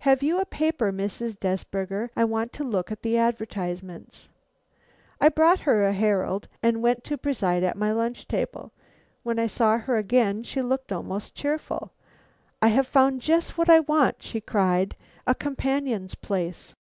[0.00, 1.38] Have you a paper, Mrs.
[1.38, 4.28] Desberger, I want to look at the advertisements?'
[5.20, 8.72] I brought her a Herald and went to preside at my lunch table.
[9.22, 11.92] When I saw her again she looked almost cheerful.
[12.60, 14.96] 'I have found just what I want,' she cried,
[15.28, 16.74] 'a companion's place.